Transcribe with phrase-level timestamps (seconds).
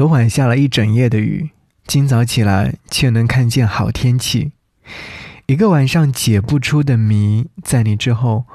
[0.00, 1.50] 昨晚下了一整夜的雨，
[1.86, 4.50] 今早起来却能看见好天气。
[5.44, 8.46] 一个晚上解不出的谜，在你之后，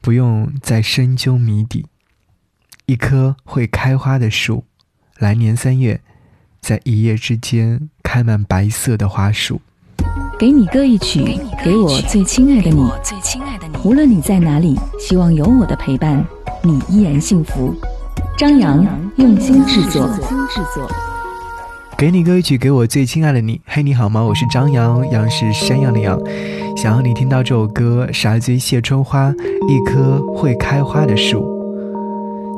[0.00, 1.84] 不用再深究谜底。
[2.86, 4.64] 一棵会开花的树，
[5.18, 6.00] 来年三月，
[6.62, 9.60] 在一夜之间开满白色的花束。
[10.38, 12.90] 给你歌一曲，给我最亲爱的你。
[13.84, 16.26] 无论你在哪里，希望有我的陪伴，
[16.62, 17.74] 你依然幸福。
[18.38, 18.82] 张扬
[19.16, 20.02] 用心制作。
[20.08, 20.90] 用心制作
[21.96, 23.60] 给你歌曲，给我最亲爱的你。
[23.64, 24.20] 嘿，你好吗？
[24.20, 26.20] 我是张扬，杨是山羊的羊。
[26.76, 29.32] 想要你听到这首歌，是来自于谢春花，
[29.68, 31.46] 一棵会开花的树。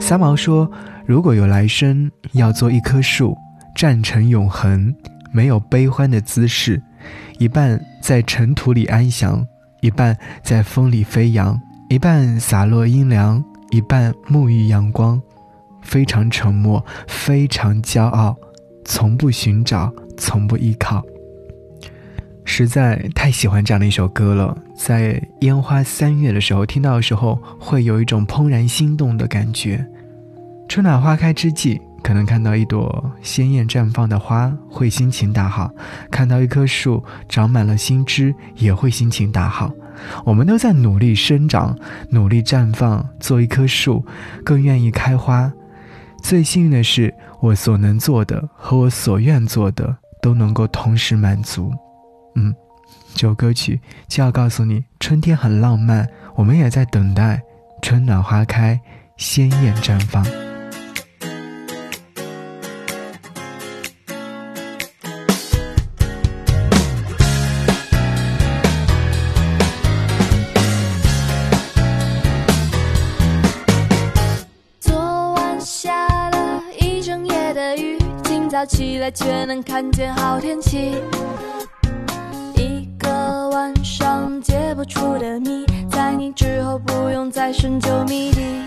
[0.01, 0.71] 三毛说
[1.05, 3.37] ：“如果有来生，要做一棵树，
[3.75, 4.95] 站成永恒，
[5.33, 6.83] 没有悲欢的姿势，
[7.39, 9.45] 一半在尘土里安详，
[9.83, 11.61] 一半在风里飞扬，
[11.91, 15.21] 一半洒落阴凉，一半沐浴阳光。”
[15.87, 18.37] 非常沉默，非常骄傲，
[18.85, 21.03] 从不寻找，从不依靠。
[22.45, 29.87] 实在太喜欢这样的一首歌了，在烟花三月的时候听到的时候，会有一种怦然心动的感觉。
[30.69, 35.69] 春暖花开之际，可能看到一朵鲜艳绽放的花，会心情大好；
[36.11, 39.73] 看到一棵树长满了新枝，也会心情大好。
[40.25, 41.77] 我们都在努力生长，
[42.11, 44.05] 努力绽放，做一棵树，
[44.45, 45.53] 更愿意开花。
[46.29, 51.73] 最幸运的是，我所能做的和我所愿做的都能够同时满足。
[52.35, 52.53] 嗯，
[53.15, 57.41] 这首歌曲就要告诉你，春天很浪漫，我们也在等待
[57.81, 58.81] 春暖花开，
[59.17, 60.46] 鲜艳绽放。
[78.57, 80.95] 早起来却能看见好天气，
[82.55, 88.66] 一个晚上解不出的谜，在你之后不用再深究谜底。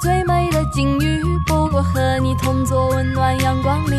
[0.00, 3.96] 最美的境遇不过和你同坐温暖阳光里。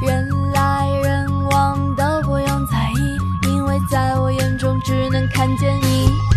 [0.00, 6.35] 人来人往都不用在意因为在我眼中只能看见你。